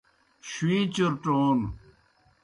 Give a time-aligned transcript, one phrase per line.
[0.49, 1.59] شُویں چُرٹون